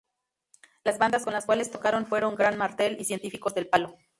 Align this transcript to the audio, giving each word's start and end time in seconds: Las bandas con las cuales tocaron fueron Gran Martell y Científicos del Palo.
Las 0.83 0.97
bandas 0.97 1.23
con 1.25 1.33
las 1.33 1.45
cuales 1.45 1.69
tocaron 1.69 2.07
fueron 2.07 2.33
Gran 2.35 2.57
Martell 2.57 2.97
y 2.99 3.05
Científicos 3.05 3.53
del 3.53 3.67
Palo. 3.67 3.97